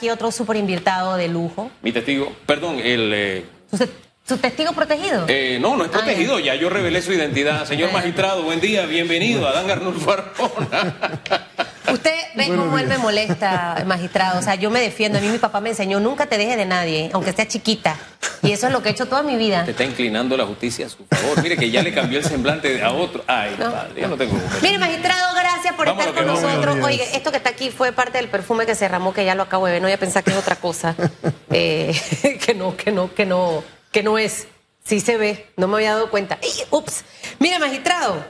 [0.00, 1.70] aquí otro súper invitado de lujo.
[1.82, 3.12] Mi testigo, perdón, el...
[3.14, 3.86] eh, ¿Su,
[4.26, 5.26] su testigo protegido?
[5.28, 7.66] eh, no, no es Ah, protegido, ya yo revelé su identidad.
[7.66, 11.20] Señor magistrado, buen día, bienvenido a Dan Arnulfo Arjona.
[11.92, 14.38] Usted ve cómo él me molesta, magistrado.
[14.38, 15.18] O sea, yo me defiendo.
[15.18, 17.96] A mí mi papá me enseñó, nunca te dejes de nadie, aunque sea chiquita.
[18.42, 19.64] Y eso es lo que he hecho toda mi vida.
[19.64, 21.42] Te está inclinando la justicia a su favor.
[21.42, 23.22] Mire que ya le cambió el semblante a otro.
[23.26, 23.70] Ay, No.
[23.72, 24.38] padre, ya no tengo...
[24.62, 26.42] Mire, magistrado, gracias por Vamos estar con vamos.
[26.42, 26.78] nosotros.
[26.84, 29.42] Oye, esto que está aquí fue parte del perfume que se derramó, que ya lo
[29.42, 29.82] acabo de ver.
[29.82, 30.94] No voy a pensar que es otra cosa.
[31.52, 31.92] Eh,
[32.46, 34.46] que no, que no, que no, que no es.
[34.84, 36.38] Sí se ve, no me había dado cuenta.
[36.70, 37.02] Ups.
[37.40, 38.24] Mire, magistrado,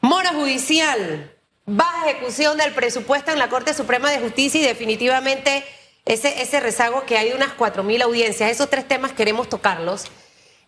[0.00, 1.32] mora judicial,
[1.66, 5.64] baja ejecución del presupuesto en la Corte Suprema de Justicia y definitivamente
[6.04, 8.50] ese, ese rezago que hay de unas 4.000 audiencias.
[8.50, 10.04] Esos tres temas queremos tocarlos.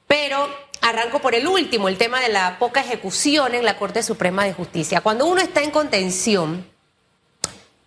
[0.07, 0.49] Pero
[0.80, 4.52] arranco por el último, el tema de la poca ejecución en la Corte Suprema de
[4.52, 5.01] Justicia.
[5.01, 6.71] Cuando uno está en contención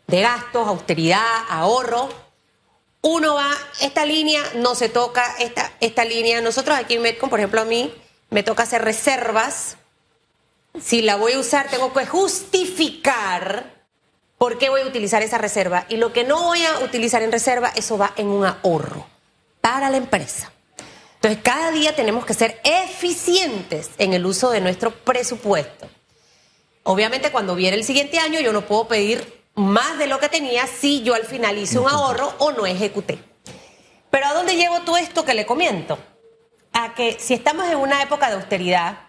[0.08, 2.10] de gastos, austeridad, ahorro,
[3.02, 3.52] uno va,
[3.82, 7.66] esta línea no se toca, esta, esta línea, nosotros aquí en Metcon, por ejemplo, a
[7.66, 7.94] mí
[8.30, 9.78] me toca hacer reservas.
[10.82, 13.78] Si la voy a usar, tengo que justificar
[14.38, 15.86] por qué voy a utilizar esa reserva.
[15.90, 19.08] Y lo que no voy a utilizar en reserva, eso va en un ahorro
[19.62, 20.52] para la empresa.
[21.16, 25.90] Entonces, cada día tenemos que ser eficientes en el uso de nuestro presupuesto.
[26.84, 30.68] Obviamente, cuando viene el siguiente año, yo no puedo pedir más de lo que tenía
[30.68, 33.20] si yo al final hice un ahorro o no ejecuté.
[34.12, 35.98] Pero ¿a dónde llevo todo esto que le comento?
[36.72, 39.07] A que si estamos en una época de austeridad,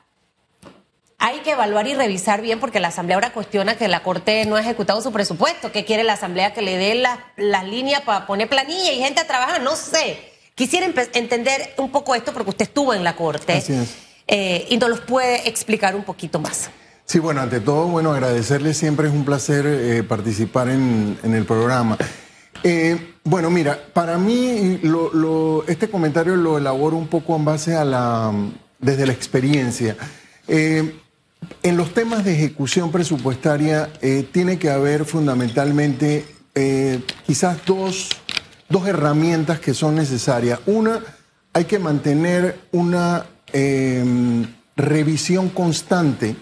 [1.19, 4.57] hay que evaluar y revisar bien porque la Asamblea ahora cuestiona que la Corte no
[4.57, 5.73] ha ejecutado su presupuesto.
[5.73, 6.55] ¿Qué quiere la Asamblea?
[6.55, 9.61] Que le dé las las líneas para poner planilla y gente a trabajar.
[9.63, 10.19] No sé.
[10.55, 13.95] Quisiera entender un poco esto porque usted estuvo en la Corte Así es.
[14.27, 16.71] eh, y nos los puede explicar un poquito más.
[17.05, 21.45] Sí, bueno, ante todo, bueno, agradecerle siempre es un placer eh, participar en, en el
[21.47, 21.97] programa.
[22.65, 27.77] Eh, bueno, mira, para mí lo- lo- este comentario lo elaboro un poco en base
[27.77, 28.33] a la,
[28.81, 29.97] desde la experiencia.
[30.49, 31.01] Eh,
[31.63, 38.11] en los temas de ejecución presupuestaria eh, tiene que haber fundamentalmente eh, quizás dos,
[38.69, 40.61] dos herramientas que son necesarias.
[40.67, 41.01] Una,
[41.53, 44.05] hay que mantener una eh,
[44.77, 46.37] revisión constante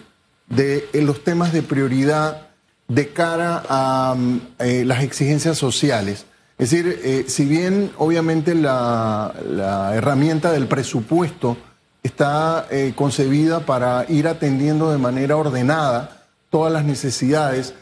[0.47, 2.49] de los temas de prioridad
[2.87, 4.39] de cara a mm,
[4.85, 6.25] las exigencias sociales.
[6.57, 9.31] Es decir, si bien obviamente la
[9.93, 11.55] herramienta del presupuesto
[12.03, 17.73] está eh, concebida para ir atendiendo de manera ordenada todas las necesidades,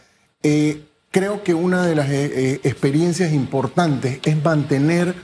[0.44, 5.16] eh, creo que una de las eh, experiencias importantes es mantener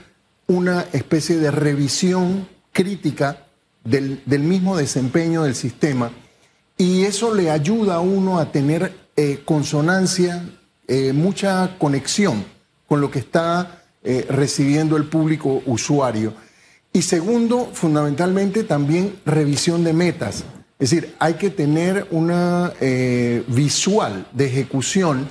[0.46, 3.46] una especie de revisión crítica
[3.84, 6.10] del, del mismo desempeño del sistema
[6.76, 9.00] y eso le ayuda a uno a tener
[9.44, 10.42] consonancia,
[11.12, 12.44] mucha conexión
[12.88, 13.82] con lo que está
[14.28, 16.32] recibiendo el público usuario.
[16.92, 20.44] Y segundo, fundamentalmente también revisión de metas.
[20.78, 25.28] Es decir, hay que tener una eh, visual de ejecución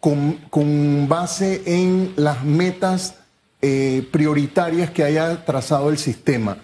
[0.00, 3.14] con, con base en las metas
[3.62, 6.58] eh, prioritarias que haya trazado el sistema.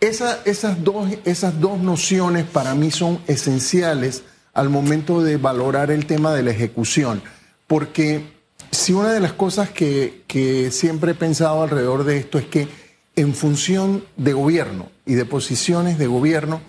[0.00, 6.06] Esa- esas, dos, esas dos nociones para mí son esenciales al momento de valorar el
[6.06, 7.22] tema de la ejecución,
[7.66, 8.32] porque
[8.70, 12.66] si una de las cosas que, que siempre he pensado alrededor de esto es que
[13.14, 16.60] en función de gobierno y de posiciones de gobierno,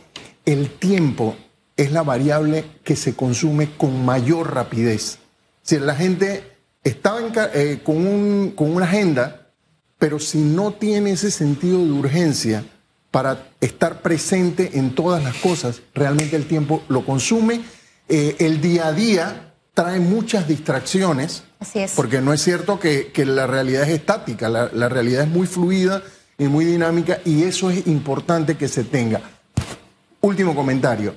[0.46, 1.36] el tiempo
[1.76, 5.18] es la variable que se consume con mayor rapidez.
[5.64, 6.44] Si la gente
[6.84, 7.22] estaba
[7.56, 9.48] eh, con, un- con una agenda,
[9.98, 12.64] pero si no tiene ese sentido de urgencia
[13.10, 17.62] para estar presente en todas las cosas, realmente el tiempo lo consume.
[18.10, 21.94] Eh, el día a día trae muchas distracciones, Así es.
[21.94, 26.04] porque no es cierto que, la realidad es estática, la, realidad es muy fluida
[26.38, 29.22] y muy dinámica y eso es importante que se tenga.
[30.22, 31.16] Último comentario.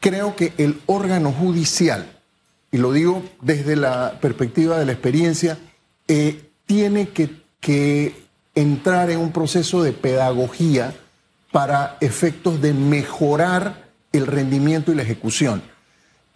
[0.00, 2.20] Creo que el órgano judicial,
[2.70, 5.58] y lo digo desde la perspectiva de la experiencia,
[6.08, 8.24] eh, tiene que
[8.54, 10.94] entrar en un proceso de pedagogía
[11.52, 15.62] para efectos de mejorar el rendimiento y la ejecución.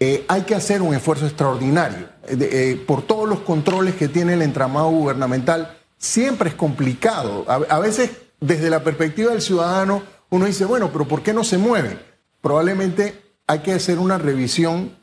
[0.00, 2.08] Eh, hay que hacer un esfuerzo extraordinario.
[2.28, 7.44] Eh, de- eh, por todos los controles que tiene el entramado gubernamental, siempre es complicado.
[7.48, 8.10] A, a veces,
[8.40, 11.98] desde la perspectiva del ciudadano, uno dice, bueno, pero ¿por qué no se mueven?
[12.40, 14.96] Probablemente hay que hacer una revisión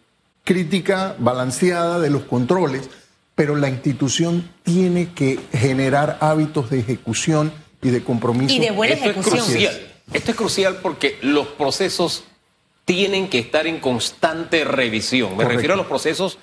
[0.46, 2.90] crítica, balanceada de los controles,
[3.34, 7.52] pero la institución tiene que generar hábitos de ejecución
[7.82, 8.54] y de compromiso.
[8.56, 9.46] Y de buena Esto es ejecución.
[9.46, 9.82] crucial.
[10.14, 12.24] Esto es crucial porque los procesos
[12.86, 15.32] tienen que estar en constante revisión.
[15.32, 15.54] Me Correcto.
[15.56, 16.38] refiero a los procesos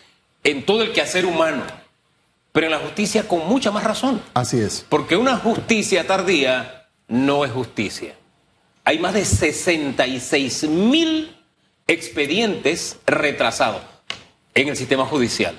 [0.45, 1.63] en todo el quehacer humano.
[2.53, 4.21] pero en la justicia con mucha más razón.
[4.35, 4.85] Así es.
[4.91, 8.15] Porque una justicia tardía no es justicia.
[8.85, 11.35] Hay más de 66 mil
[11.87, 13.81] expedientes retrasados
[14.55, 15.59] en el sistema judicial.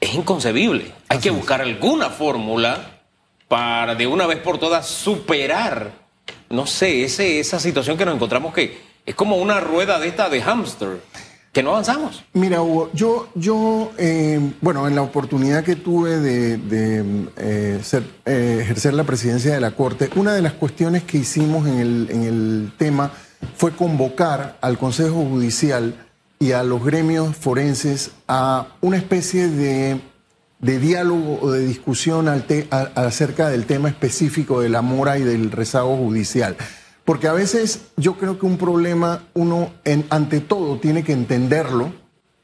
[0.00, 0.92] Es inconcebible.
[1.08, 3.00] Hay que buscar alguna fórmula
[3.48, 5.90] para de una vez por todas superar,
[6.48, 10.28] no sé, ese, esa situación que nos encontramos que es como una rueda de esta
[10.28, 11.00] de hámster,
[11.52, 12.24] que no avanzamos.
[12.32, 16.54] Mira, Hugo, yo, yo eh, bueno, en la oportunidad que tuve de,
[17.36, 17.80] eh,
[18.24, 22.72] eh, ejercer la presidencia de la Corte, una de las cuestiones que hicimos en el,
[22.78, 23.10] tema
[23.56, 25.94] fue convocar al Consejo Judicial
[26.38, 30.00] y a los gremios forenses a una especie de,
[30.60, 32.28] diálogo o de discusión
[32.94, 36.56] acerca del tema específico de la mora y del rezago judicial.
[37.04, 39.72] Porque a veces yo creo que un problema uno,
[40.10, 41.92] ante todo, tiene que entenderlo,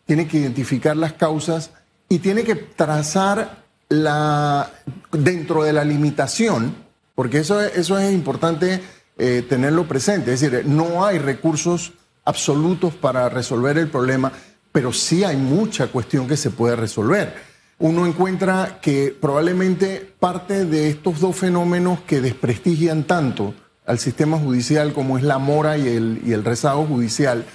[0.05, 1.71] tiene que identificar las causas
[2.09, 4.71] y tiene que trazar la,
[5.13, 6.75] dentro de la limitación,
[7.15, 8.81] porque eso, eso es importante
[9.17, 10.33] eh, tenerlo presente.
[10.33, 11.93] Es decir, no hay recursos
[12.25, 14.33] absolutos para resolver el problema,
[14.73, 17.35] pero sí hay mucha cuestión que se puede resolver.
[17.79, 23.55] Uno encuentra que probablemente parte de estos dos fenómenos que desprestigian tanto
[23.89, 27.47] al sistema judicial como es la mora y el, rezago judicial,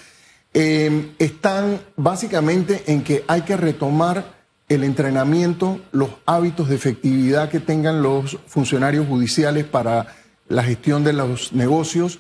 [0.54, 4.34] eh, están básicamente en que hay que retomar
[4.68, 10.08] el entrenamiento, los hábitos de efectividad que tengan los funcionarios judiciales para
[10.50, 12.20] la gestión de los negocios,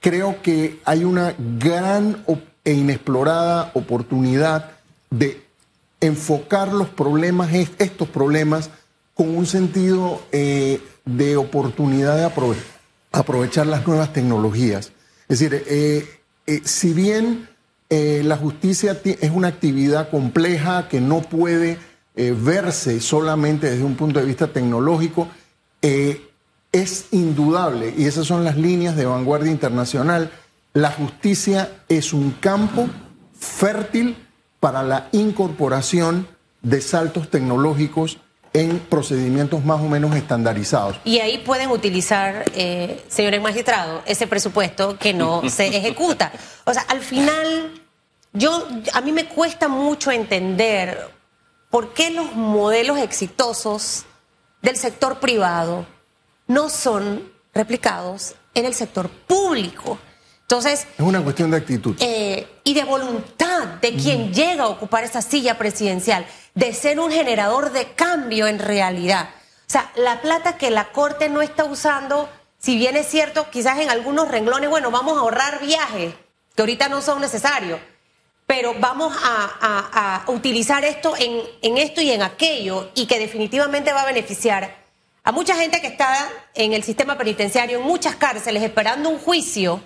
[0.00, 2.22] creo que hay una gran
[2.64, 4.72] e inexplorada oportunidad
[5.10, 5.42] de
[6.00, 8.70] enfocar los problemas, estos problemas,
[9.14, 12.73] con un sentido eh, de oportunidad de aprovechar
[13.66, 14.92] las nuevas tecnologías.
[15.28, 17.48] Es decir, eh, eh, si bien
[17.90, 21.78] la justicia es una actividad compleja que no puede
[22.16, 25.28] verse solamente desde un punto de vista tecnológico,
[25.80, 30.32] es indudable, y esas son las líneas de vanguardia internacional,
[30.72, 32.88] la justicia es un campo
[33.38, 34.16] fértil
[34.58, 36.26] para la incorporación
[36.62, 38.18] de saltos tecnológicos
[38.54, 40.96] en procedimientos más o menos estandarizados.
[41.04, 46.32] Y ahí pueden utilizar, eh, señores magistrados, ese presupuesto que no se ejecuta.
[46.64, 47.82] O sea, al final,
[48.32, 51.10] yo, a mí me cuesta mucho entender
[51.68, 54.04] por qué los modelos exitosos
[54.62, 55.84] del sector privado
[56.46, 59.98] no son replicados en el sector público.
[60.42, 60.86] Entonces.
[60.96, 61.96] Es una cuestión de actitud.
[61.98, 66.24] Eh, y de voluntad de quien llega a ocupar esa silla presidencial,
[66.54, 69.30] de ser un generador de cambio en realidad.
[69.66, 72.28] O sea, la plata que la Corte no está usando,
[72.58, 76.14] si bien es cierto, quizás en algunos renglones, bueno, vamos a ahorrar viajes,
[76.54, 77.80] que ahorita no son necesarios,
[78.46, 84.06] pero vamos a, utilizar esto en, esto y en aquello, y que definitivamente va a
[84.06, 84.76] beneficiar
[85.24, 89.82] a mucha gente que está en el sistema penitenciario, en muchas cárceles, esperando un juicio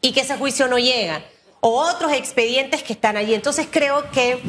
[0.00, 1.24] y que ese juicio no llega,
[1.60, 3.34] o otros expedientes que están allí.
[3.34, 4.42] Entonces creo que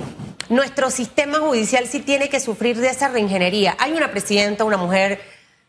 [0.49, 3.75] nuestro sistema judicial sí tiene que sufrir de esa reingeniería.
[3.79, 5.21] Hay una presidenta, una mujer,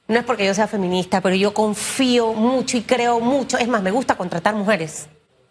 [0.08, 3.82] no es porque yo sea feminista, pero yo confío mucho y creo mucho, es más,
[3.82, 5.06] me gusta contratar mujeres,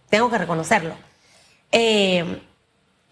[0.09, 0.95] tengo que reconocerlo.
[1.71, 2.39] Eh,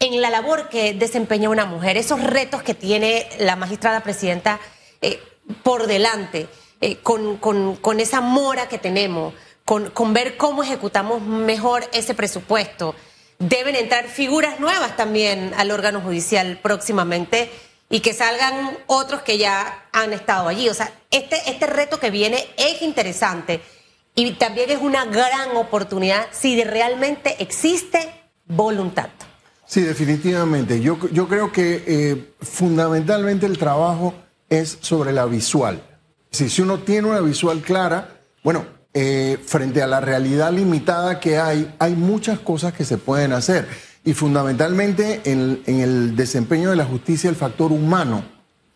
[0.01, 4.59] en la labor que desempeña una mujer, esos retos que tiene la magistrada presidenta,
[5.01, 5.19] eh,
[5.63, 6.47] por delante,
[6.81, 9.33] eh, con, esa mora que tenemos,
[9.63, 12.95] con, ver cómo ejecutamos mejor ese presupuesto.
[13.41, 17.49] Deben entrar figuras nuevas también al órgano judicial próximamente
[17.89, 20.69] y que salgan otros que ya han estado allí.
[20.69, 23.61] O sea, este, este reto que viene es interesante
[24.13, 28.11] y también es una gran oportunidad si realmente existe
[28.45, 29.09] voluntad.
[29.65, 30.79] Sí, definitivamente.
[30.79, 34.13] Yo, yo creo que eh, fundamentalmente el trabajo
[34.49, 35.81] es sobre la visual.
[36.29, 41.37] Si, si uno tiene una visual clara, bueno, eh, frente a la realidad limitada que
[41.37, 43.67] hay, hay muchas cosas que se pueden hacer.
[44.03, 48.23] Y fundamentalmente en, el desempeño de la justicia el factor humano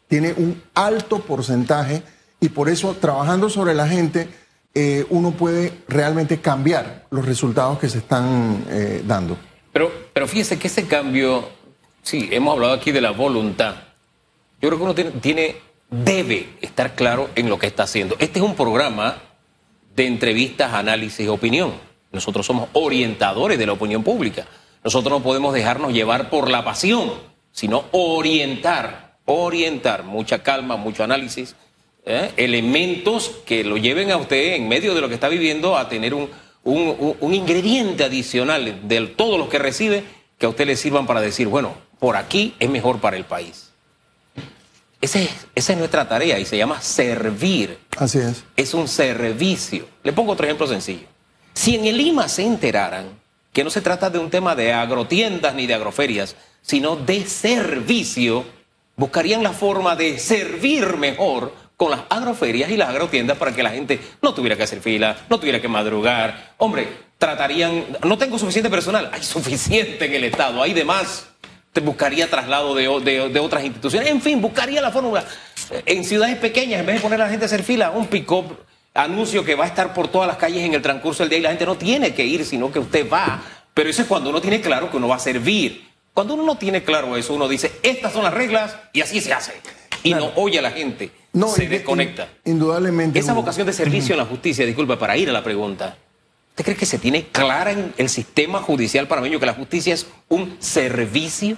[0.08, 2.04] tiene un alto porcentaje
[2.40, 4.30] y por eso trabajando sobre la gente
[4.74, 9.38] eh, uno puede realmente cambiar los resultados que se están eh, dando.
[9.74, 11.50] Pero, pero fíjese que ese cambio,
[12.04, 13.76] sí, hemos hablado aquí de la voluntad,
[14.62, 15.58] yo creo que uno tiene,
[15.90, 18.16] debe estar claro en lo que está haciendo.
[18.20, 19.22] Este es un programa
[19.96, 21.74] de entrevistas, análisis opinión.
[22.12, 24.46] Nosotros somos orientadores de la opinión pública.
[24.84, 27.14] Nosotros no podemos dejarnos llevar por la pasión,
[27.52, 31.56] sino orientar, orientar, mucha calma, mucho análisis,
[32.06, 32.32] ¿eh?
[32.38, 36.14] elementos que lo lleven a usted en medio de lo que está viviendo a tener
[36.14, 36.30] un,
[36.64, 40.04] un ingrediente adicional de todos los que recibe
[40.38, 43.65] que a usted le sirvan para decir, bueno, por aquí es mejor para el país.
[45.06, 45.20] Esa
[45.56, 47.78] es nuestra tarea y se llama servir.
[47.98, 48.44] Así es.
[48.56, 49.88] Es un servicio.
[50.04, 51.08] Le pongo otro ejemplo sencillo.
[51.54, 53.08] Si en el Lima se enteraran
[53.54, 58.46] que no se trata de un tema de agrotiendas ni de agroferias, sino de servicio,
[58.98, 63.70] buscarían la forma de servir mejor con las agroferias y las agrotiendas para que la
[63.70, 66.54] gente no tuviera que hacer fila, no tuviera que madrugar.
[66.58, 71.28] Hombre, tratarían, no tengo suficiente personal, hay suficiente en el Estado, hay demás
[71.82, 72.88] buscaría traslado de,
[73.40, 74.10] otras instituciones.
[74.10, 75.24] En fin, buscaría la fórmula.
[75.86, 78.58] En ciudades pequeñas, en vez de poner a la gente a hacer fila, un pick-up,
[78.94, 81.42] anuncio que va a estar por todas las calles en el transcurso del día y
[81.42, 83.42] la gente no tiene que ir, sino que usted va.
[83.74, 85.90] Pero eso es cuando uno tiene claro que uno va a servir.
[86.14, 89.34] Cuando uno no tiene claro eso, uno dice, estas son las reglas y así se
[89.34, 89.54] hace.
[90.02, 92.30] Y no oye a la gente, no, se desconecta.
[92.46, 93.20] indudablemente.
[93.20, 95.98] Esa vocación de servicio en la justicia, disculpa, para ir a la pregunta.
[96.56, 100.08] ¿Usted cree que se tiene clara en el sistema judicial panameño que la justicia es
[100.30, 101.58] un servicio?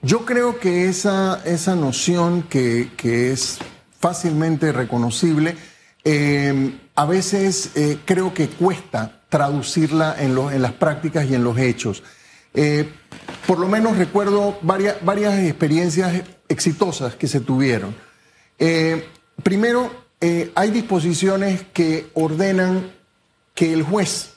[0.00, 3.58] Yo creo que esa, esa noción que, es
[4.00, 5.54] fácilmente reconocible,
[6.02, 11.56] eh, a veces eh, creo que cuesta traducirla en, en, las prácticas y en los
[11.56, 12.02] hechos.
[12.52, 12.90] Eh,
[13.46, 17.94] por lo menos recuerdo varias, varias experiencias exitosas que se tuvieron.
[19.44, 19.88] primero,
[20.56, 22.90] hay disposiciones que ordenan
[23.54, 24.31] que el juez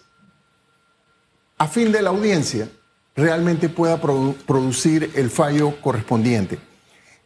[1.57, 2.69] a fin de la audiencia
[3.15, 6.59] realmente pueda producir el fallo correspondiente.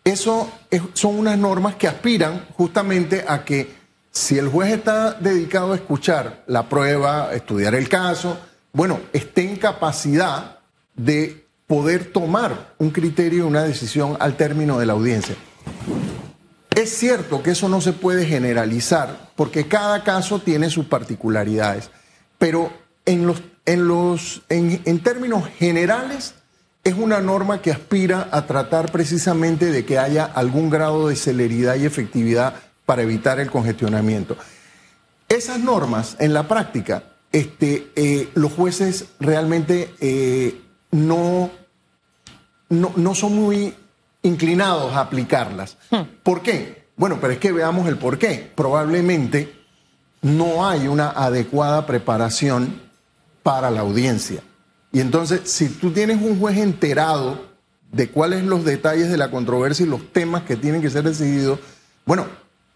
[0.03, 0.51] Eso
[0.93, 3.79] son unas normas que aspiran justamente a que
[4.11, 8.37] si el juez está dedicado a escuchar la prueba, estudiar el caso,
[8.71, 10.59] bueno, esté en capacidad
[10.95, 15.35] de poder tomar un criterio y una decisión al término de la audiencia.
[16.75, 21.89] Es cierto que eso no se puede generalizar porque cada caso tiene sus particularidades,
[22.37, 22.71] pero
[23.09, 26.33] en los en, los, en, términos generales,
[26.83, 31.75] es una norma que aspira a tratar precisamente de que haya algún grado de celeridad
[31.75, 32.55] y efectividad
[32.87, 34.37] para evitar el congestionamiento.
[35.27, 41.51] Esas normas, en la práctica, este, eh, los jueces realmente eh, no,
[42.69, 43.75] no, no, son muy
[44.23, 45.77] inclinados a aplicarlas.
[45.91, 46.01] Hmm.
[46.23, 46.87] ¿Por qué?
[46.95, 48.51] Bueno, pero es que veamos el por qué.
[48.55, 49.53] Probablemente
[50.23, 52.88] no hay una adecuada preparación
[53.43, 54.41] para la audiencia.
[54.91, 57.49] Y entonces, si tú tienes un juez enterado
[57.91, 61.59] de cuáles los detalles de la controversia y los temas que tienen que ser decididos,
[62.05, 62.25] bueno,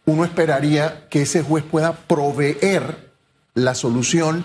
[0.06, 3.12] uno esperaría que ese juez pueda proveer
[3.54, 4.44] la solución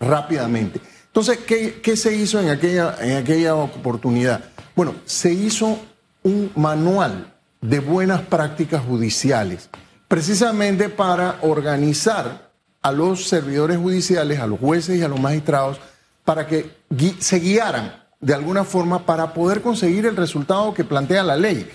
[0.00, 0.80] rápidamente.
[1.06, 4.44] Entonces, ¿qué, qué se hizo en aquella, en aquella oportunidad?
[4.74, 5.78] Bueno, se hizo
[6.22, 9.70] un manual de buenas prácticas judiciales,
[10.08, 12.45] precisamente para organizar
[12.86, 15.78] a los servidores judiciales, a los jueces y a los magistrados,
[16.24, 16.70] para que
[17.18, 21.68] se guiaran de alguna forma para poder conseguir el resultado que plantea la ley.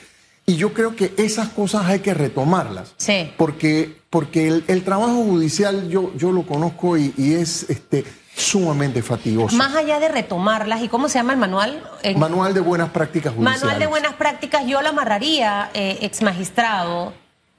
[0.45, 2.93] Y yo creo que esas cosas hay que retomarlas.
[2.95, 3.29] Sí.
[3.35, 9.57] Porque, porque el, trabajo judicial yo, yo lo conozco y, es este, sumamente fatigoso.
[9.57, 11.83] Más allá de retomarlas, ¿y cómo se llama el manual?
[12.15, 13.63] Manual de buenas prácticas judiciales.
[13.63, 17.11] Manual de buenas prácticas, yo lo amarraría, eh, ex magistrado,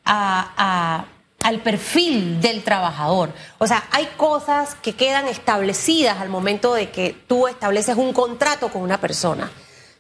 [0.06, 1.04] a
[1.43, 3.33] al perfil del trabajador.
[3.59, 8.69] O sea, hay cosas que quedan establecidas al momento de que tú estableces un contrato
[8.69, 9.51] con una persona.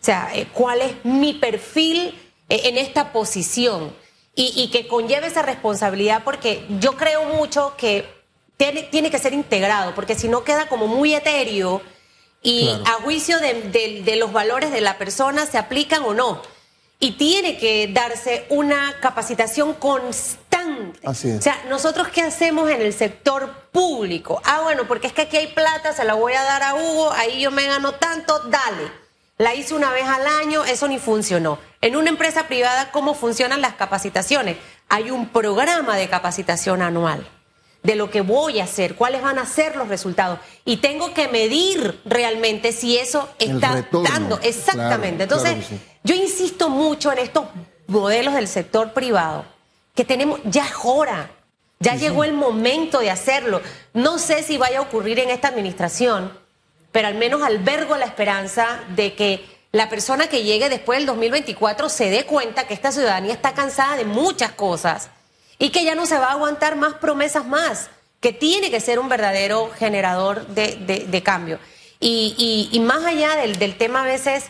[0.00, 2.14] O sea, eh, cuál es mi perfil
[2.48, 3.92] eh, en esta posición
[4.34, 8.08] y, que conlleve esa responsabilidad, porque yo creo mucho que
[8.56, 11.82] tiene, tiene que ser integrado, porque si no queda como muy etéreo
[12.42, 16.40] y a juicio de los valores de la persona se aplican o no
[17.02, 20.51] y tiene que darse una capacitación constante.
[21.04, 21.38] Así es.
[21.38, 24.40] O sea, nosotros qué hacemos en el sector público?
[24.44, 27.12] Ah, bueno, porque es que aquí hay plata, se la voy a dar a Hugo,
[27.12, 28.90] ahí yo me gano tanto, dale.
[29.38, 31.58] La hice una vez al año, eso ni funcionó.
[31.80, 34.56] En una empresa privada, ¿cómo funcionan las capacitaciones?
[34.88, 37.26] Hay un programa de capacitación anual
[37.82, 40.38] de lo que voy a hacer, cuáles van a ser los resultados.
[40.64, 44.38] Y tengo que medir realmente si eso está dando.
[44.42, 45.24] Exactamente.
[45.24, 45.66] Entonces,
[46.04, 47.46] yo insisto mucho en estos
[47.88, 49.44] modelos del sector privado,
[49.94, 51.30] que tenemos, ya es hora,
[51.80, 53.60] ya llegó el momento de hacerlo.
[53.92, 56.32] No sé si vaya a ocurrir en esta administración,
[56.92, 61.88] pero al menos albergo la esperanza de que la persona que llegue después del 2024
[61.88, 65.08] se dé cuenta que esta ciudadanía está cansada de muchas cosas
[65.58, 67.88] y que ya no se va a aguantar más promesas más,
[68.20, 71.58] que tiene que ser un verdadero generador de, cambio.
[71.98, 74.44] Y, más allá del, tema a veces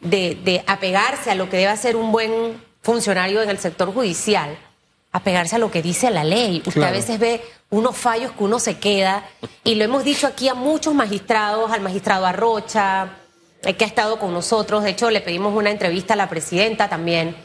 [0.00, 2.60] de, apegarse a lo que debe ser un buen
[2.92, 4.56] funcionario en el sector judicial,
[5.12, 6.62] apegarse a lo que dice la ley.
[6.64, 9.24] Usted a veces ve unos fallos que uno se queda,
[9.62, 13.10] y lo hemos dicho aquí a muchos magistrados, al magistrado Arrocha,
[13.62, 16.88] eh, que ha estado con nosotros, de hecho le pedimos una entrevista a la presidenta
[16.88, 17.36] también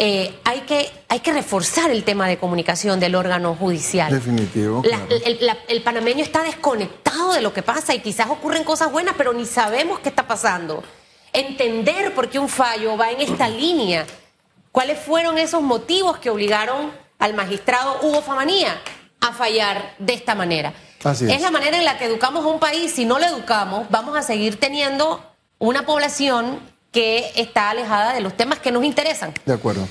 [0.00, 4.12] eh, hay, que, hay que reforzar el tema de comunicación del órgano judicial.
[4.12, 4.80] Definitivo.
[4.84, 5.22] La- claro.
[5.26, 9.14] el, la- el panameño está desconectado de lo que pasa y quizás ocurren cosas buenas,
[9.18, 10.84] pero ni sabemos qué está pasando.
[11.32, 14.06] Entender por qué un fallo va en esta línea.
[14.72, 18.80] ¿Cuáles fueron esos motivos que obligaron al magistrado Hugo Famanía
[19.20, 20.74] a fallar de esta manera?
[21.04, 21.40] Así es.
[21.40, 22.92] la manera en la que educamos a un país.
[22.92, 25.24] Si no lo educamos, vamos a seguir teniendo
[25.58, 26.60] una población
[26.92, 29.32] que está alejada de los temas que nos interesan.
[29.44, 29.88] De acuerdo.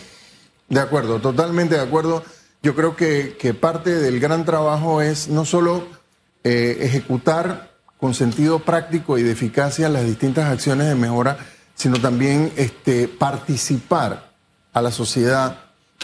[0.70, 2.24] De acuerdo, totalmente de acuerdo.
[2.62, 5.88] Yo creo que, que parte del gran trabajo es no solo
[6.44, 11.38] eh, ejecutar con sentido práctico y de eficacia las distintas acciones de mejora,
[11.76, 14.27] sino también este, participar
[14.78, 15.58] a la sociedad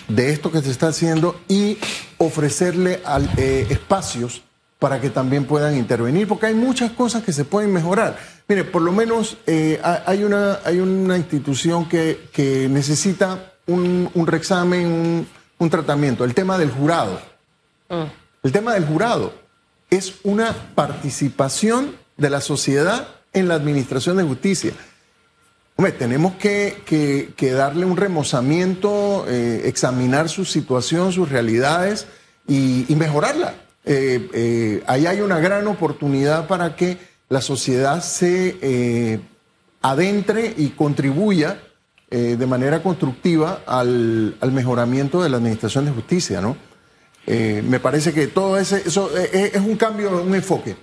[0.08, 1.78] de esto que se está haciendo y
[2.18, 4.42] ofrecerle al- eh, espacios
[4.80, 8.18] para que también puedan intervenir, porque hay muchas cosas que se pueden mejorar.
[8.48, 14.10] Mire, por lo menos eh, ha- hay, una, hay una institución que, que necesita un,
[14.14, 15.28] un reexamen, un,
[15.60, 17.22] un tratamiento, el tema del jurado.
[18.42, 19.34] El tema del jurado
[19.90, 24.74] es una participación de la sociedad en la administración de justicia.
[25.76, 32.08] Hombre, tenemos que, darle un remozamiento, eh, examinar su situación, sus realidades
[32.48, 33.56] y, mejorarla.
[33.86, 39.20] Eh, eh, ahí hay una gran oportunidad para que la sociedad se eh,
[39.82, 41.60] adentre y contribuya
[42.12, 46.56] de manera constructiva al, mejoramiento de la administración de justicia, ¿no?
[47.26, 50.76] Me parece que todo ese, eso es un cambio, un enfoque.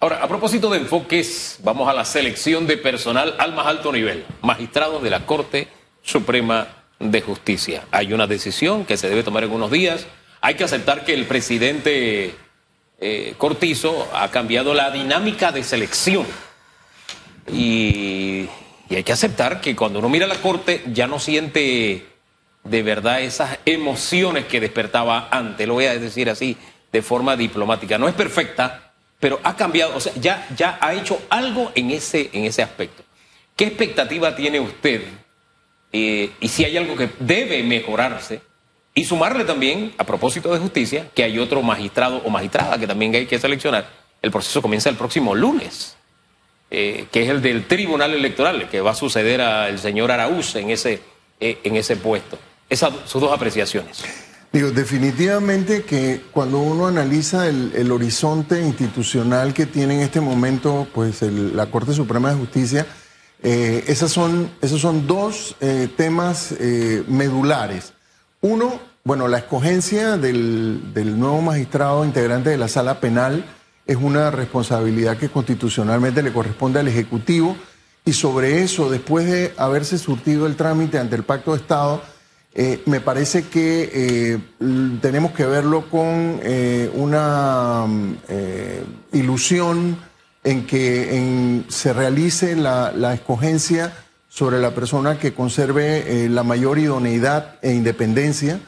[0.00, 4.24] Ahora, a propósito de enfoques, vamos a la selección de personal al más alto nivel,
[4.42, 5.66] magistrados de la Corte
[6.02, 6.68] Suprema
[7.00, 7.82] de Justicia.
[7.90, 10.06] Hay una decisión que se debe tomar en unos días.
[10.40, 12.36] Hay que aceptar que el presidente
[13.00, 16.26] eh, Cortizo ha cambiado la dinámica de selección.
[17.52, 18.48] Y,
[18.88, 22.06] y hay que aceptar que cuando uno mira la Corte ya no siente
[22.62, 26.56] de verdad esas emociones que despertaba antes, lo voy a decir así
[26.92, 27.98] de forma diplomática.
[27.98, 28.87] No es perfecta,
[29.20, 33.02] pero ha cambiado, o sea, ya, ya ha hecho algo en ese, en ese aspecto.
[33.56, 35.02] ¿Qué expectativa tiene usted?
[35.92, 38.40] Eh, y si hay algo que debe mejorarse,
[38.98, 43.14] y sumarle también, a propósito de justicia, que hay otro magistrado o magistrada que también
[43.14, 43.88] hay que seleccionar.
[44.20, 45.96] El proceso comienza el próximo lunes,
[46.68, 50.70] eh, que es el del Tribunal Electoral, que va a suceder al señor Araúz en
[50.70, 51.00] ese,
[51.38, 52.40] eh, en ese puesto.
[52.68, 54.02] Esas sus dos apreciaciones.
[54.52, 60.88] Digo, definitivamente que cuando uno analiza el, el horizonte institucional que tiene en este momento
[60.94, 62.86] pues la Corte Suprema de Justicia,
[63.42, 67.92] eh, esas son, esos son dos eh, temas eh, medulares.
[68.40, 73.44] Uno, bueno, la escogencia del, del nuevo magistrado integrante de la sala penal
[73.86, 77.56] es una responsabilidad que constitucionalmente le corresponde al Ejecutivo
[78.04, 82.02] y sobre eso, después de haberse surtido el trámite ante el Pacto de Estado,
[82.54, 84.38] eh, me parece que eh,
[85.00, 88.16] tenemos que verlo con eh, una mm,
[89.12, 89.98] ilusión
[90.44, 93.92] en que se realice la, la escogencia
[94.28, 98.60] sobre la persona que conserve la mayor idoneidad e independencia,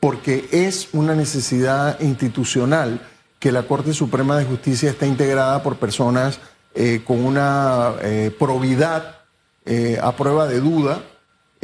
[0.00, 3.00] porque es una necesidad institucional
[3.40, 6.40] que la Corte Suprema de Justicia esté integrada por personas
[7.04, 7.94] con una
[8.38, 9.22] probidad
[10.02, 11.02] a prueba de duda,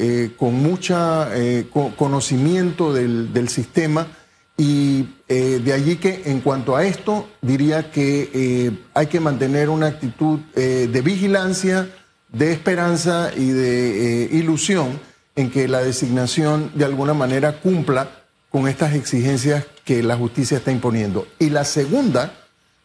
[0.02, 4.06] eh, con mucha eh, co- conocimiento del, sistema
[4.56, 9.88] y eh, de allí que en cuanto a esto diría que hay que mantener una
[9.88, 11.90] actitud de vigilancia,
[12.32, 14.98] de esperanza y de ilusión
[15.36, 18.08] en que la designación de alguna manera cumpla
[18.48, 21.26] con estas exigencias que la justicia está imponiendo.
[21.38, 22.32] Y la segunda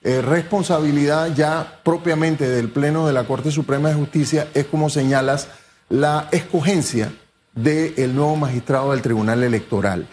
[0.04, 5.48] responsabilidad ya propiamente del Pleno de la Corte Suprema de Justicia es, como señalas,
[5.90, 7.12] la escogencia
[7.54, 10.08] del nuevo magistrado del Tribunal Electoral.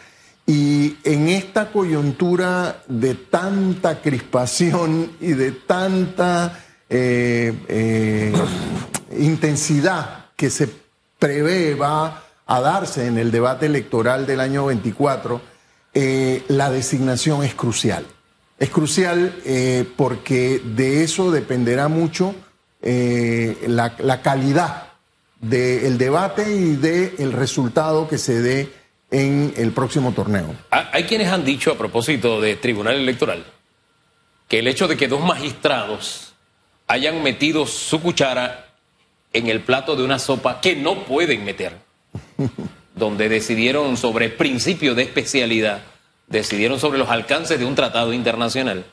[0.47, 6.59] Y en esta coyuntura de tanta crispación y de tanta
[6.89, 8.33] eh, eh,
[9.19, 10.69] intensidad que se
[11.19, 15.41] prevé va a darse en el debate electoral del año 24,
[15.95, 18.05] eh, la designación es crucial.
[18.59, 19.35] Es crucial
[19.97, 22.33] porque de eso dependerá mucho
[22.81, 24.92] la calidad
[25.43, 28.73] del debate y del resultado que se dé
[29.11, 30.55] en el próximo torneo.
[30.71, 33.45] Ha- Hay quienes han dicho a propósito de Tribunal Electoral
[34.49, 36.33] que el hecho de que dos magistrados
[36.87, 38.69] hayan metido su cuchara
[39.33, 41.77] en el plato de una sopa que no pueden meter,
[42.95, 45.83] donde decidieron sobre principios de especialidad,
[46.29, 48.85] decidieron sobre los alcances de un tratado internacional,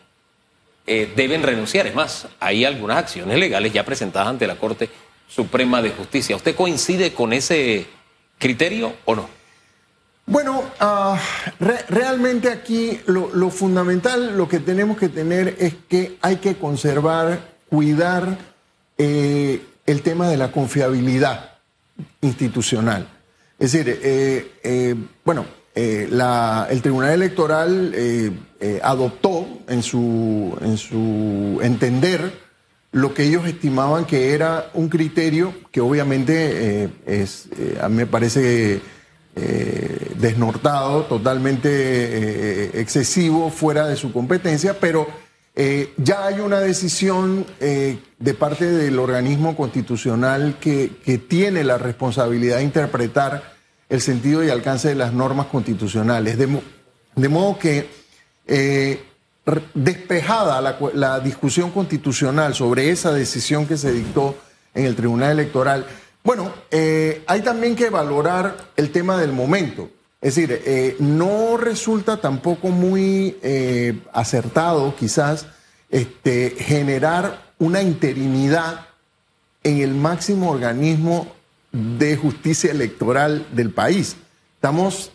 [0.88, 1.86] eh, deben renunciar.
[1.88, 4.90] Es más, hay algunas acciones legales ya presentadas ante la Corte
[5.30, 6.36] Suprema de Justicia.
[6.36, 7.86] ¿Usted coincide con ese
[8.38, 9.30] criterio o no?
[10.26, 10.64] Bueno,
[11.60, 17.40] re realmente aquí lo, fundamental, lo que tenemos que tener es que hay que conservar,
[17.68, 18.38] cuidar
[18.98, 21.58] eh, el tema de la confiabilidad
[22.22, 23.08] institucional.
[23.58, 27.96] Es decir, eh, eh, bueno, el Tribunal Electoral
[28.84, 32.49] adoptó en su, en su entender
[32.92, 37.50] lo que ellos estimaban que era un criterio que obviamente es,
[37.82, 38.82] a mí me parece
[39.42, 45.08] eh, desnortado, totalmente eh, excesivo, fuera de su competencia, pero
[45.56, 50.90] eh, ya hay una decisión de parte del organismo constitucional que,
[51.30, 53.54] tiene la responsabilidad de interpretar
[53.88, 56.38] el sentido y alcance de las normas constitucionales.
[56.38, 57.88] De, modo que,
[59.74, 60.62] despejada
[60.94, 64.36] la, discusión constitucional sobre esa decisión que se dictó
[64.74, 65.86] en el Tribunal Electoral,
[66.24, 69.90] bueno, eh, hay también que valorar el tema del momento.
[70.22, 75.48] Es decir, eh, no resulta tampoco muy eh, acertado quizás
[75.90, 78.88] este, generar una interinidad
[79.64, 81.28] en el máximo organismo
[81.72, 84.18] de justicia electoral del país.
[84.56, 85.12] Estamos,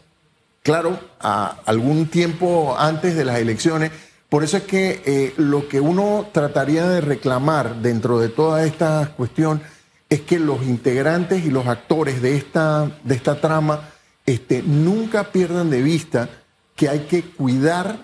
[0.62, 3.90] claro, a algún tiempo antes de las elecciones.
[4.34, 9.62] Por eso es que lo que uno trataría de reclamar dentro de toda esta cuestión
[10.08, 13.90] es que los integrantes y los actores de esta, de esta trama
[14.26, 16.28] este, nunca pierdan de vista
[16.74, 17.96] que hay que cuidar,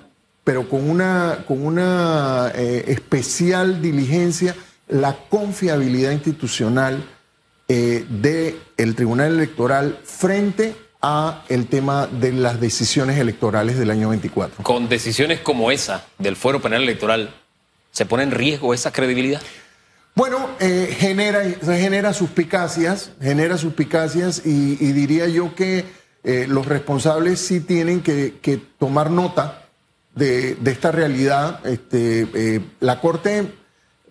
[0.44, 4.54] pero con una, con una eh, especial diligencia,
[4.86, 7.02] la confiabilidad institucional
[7.66, 14.62] eh, del Tribunal Electoral frente a el tema de las decisiones electorales del año 24.
[14.62, 17.34] Con decisiones como esa del Fuero Penal Electoral,
[17.90, 19.40] ¿se pone en riesgo esa credibilidad?
[20.14, 25.84] Bueno, eh, genera, genera suspicacias, genera suspicacias y, diría yo que
[26.24, 29.62] eh, los responsables sí tienen que, tomar nota
[30.14, 31.64] de, esta realidad.
[31.64, 33.46] Este, eh, la Corte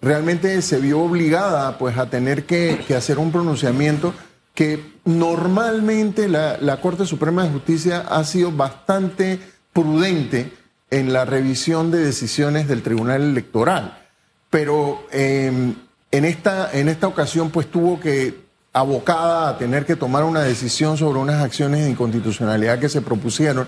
[0.01, 4.13] realmente se vio obligada pues, a tener que, hacer un pronunciamiento
[4.59, 9.39] que normalmente la, Corte Suprema de Justicia ha sido bastante
[9.71, 10.51] prudente
[10.91, 14.05] en la revisión de decisiones del Tribunal Electoral.
[14.49, 15.75] Pero em,
[16.11, 18.37] en esta, en esta ocasión pues tuvo que
[18.73, 23.65] abocada a tener que tomar una decisión sobre unas acciones de inconstitucionalidad que se propusieron.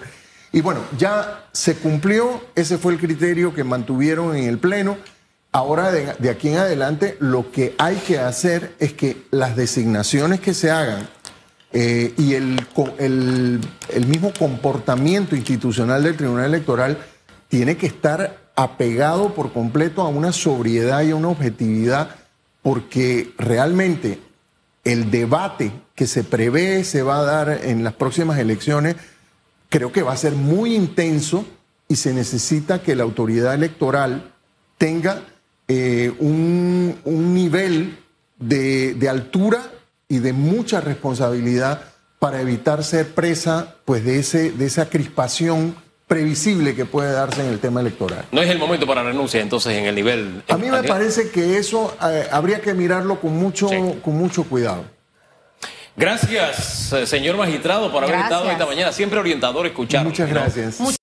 [0.51, 4.97] Y bueno, ya se cumplió, ese fue el criterio que mantuvieron en el Pleno.
[5.53, 10.53] Ahora, de, aquí en adelante, lo que hay que hacer es que las designaciones que
[10.53, 11.09] se hagan
[11.73, 12.65] eh, y el,
[12.97, 16.97] el, mismo comportamiento institucional del Tribunal Electoral
[17.49, 22.15] tiene que estar apegado por completo a una sobriedad y a una objetividad
[22.61, 24.19] porque realmente
[24.85, 28.95] el debate que se prevé se va a dar en las próximas elecciones,
[29.67, 31.45] creo que va a ser muy intenso
[31.89, 34.31] y se necesita que la autoridad electoral
[34.77, 35.21] tenga
[35.73, 37.97] eh, un, nivel
[38.37, 39.61] de, de, altura
[40.09, 41.83] y de mucha responsabilidad
[42.19, 47.53] para evitar ser presa pues, de, ese, de esa crispación previsible que puede darse en
[47.53, 48.25] el tema electoral.
[48.33, 50.43] No es el momento para renuncia entonces en el nivel...
[50.49, 53.69] A mí me parece que eso eh, habría que mirarlo con mucho,
[54.01, 54.83] con mucho cuidado.
[55.95, 58.91] Gracias, señor magistrado, por haber estado esta mañana.
[58.91, 60.03] Siempre orientador escuchar.
[60.03, 60.97] Muchas gracias.